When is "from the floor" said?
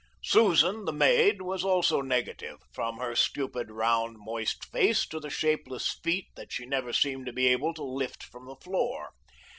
8.23-9.11